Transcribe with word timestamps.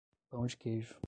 Pão 0.29 0.45
de 0.47 0.57
queijo 0.57 0.95